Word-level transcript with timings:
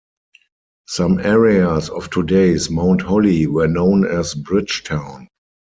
Some 0.87 1.19
areas 1.19 1.91
of 1.91 2.09
today's 2.09 2.71
Mount 2.71 3.03
Holly 3.03 3.45
were 3.45 3.67
known 3.67 4.03
as 4.07 4.33
Bridgetown. 4.33 5.27